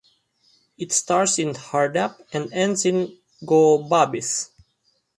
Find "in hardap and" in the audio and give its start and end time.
1.37-2.51